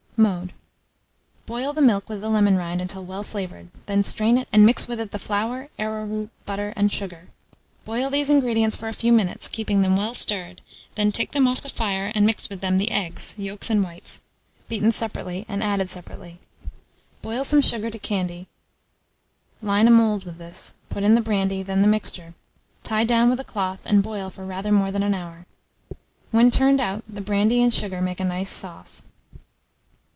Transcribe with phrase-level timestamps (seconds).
[0.17, 0.53] Mode.
[1.47, 4.87] Boil the milk with the lemon rind until well flavoured; then strain it, and mix
[4.87, 7.29] with it the flour, arrowroot, butter, and sugar.
[7.85, 10.61] Boil these ingredients for a few minutes, keeping them well stirred;
[10.93, 14.21] then take them off the fire and mix with them the eggs, yolks and whites,
[14.69, 16.37] beaten separately and added separately.
[17.23, 18.45] Boil some sugar to candy;
[19.59, 22.35] line a mould with this, put in the brandy, then the mixture;
[22.83, 25.47] tie down with a cloth, and boil for rather more than 1 hour.
[26.29, 29.05] When turned out, the brandy and sugar make a nice sauce.